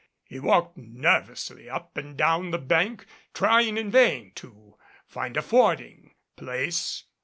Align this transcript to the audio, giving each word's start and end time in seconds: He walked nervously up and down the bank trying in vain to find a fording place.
He 0.23 0.39
walked 0.39 0.77
nervously 0.77 1.69
up 1.69 1.95
and 1.95 2.17
down 2.17 2.49
the 2.49 2.57
bank 2.57 3.05
trying 3.35 3.77
in 3.77 3.91
vain 3.91 4.31
to 4.33 4.75
find 5.05 5.37
a 5.37 5.43
fording 5.43 6.15
place. 6.35 7.03